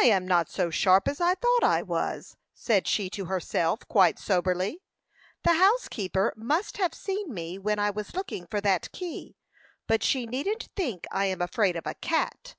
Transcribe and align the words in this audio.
"I 0.00 0.04
am 0.04 0.28
not 0.28 0.48
so 0.48 0.70
sharp 0.70 1.08
as 1.08 1.20
I 1.20 1.34
thought 1.34 1.64
I 1.64 1.82
was," 1.82 2.36
said 2.54 2.86
she 2.86 3.10
to 3.10 3.24
herself, 3.24 3.80
quite 3.88 4.16
soberly. 4.16 4.80
"The 5.42 5.54
housekeeper 5.54 6.32
must 6.36 6.76
have 6.76 6.94
seen 6.94 7.34
me 7.34 7.58
when 7.58 7.80
I 7.80 7.90
was 7.90 8.14
looking 8.14 8.46
for 8.46 8.60
that 8.60 8.92
key; 8.92 9.34
but 9.88 10.04
she 10.04 10.24
needn't 10.24 10.68
think 10.76 11.08
I 11.10 11.24
am 11.24 11.42
afraid 11.42 11.74
of 11.74 11.84
a 11.84 11.94
cat!" 11.94 12.54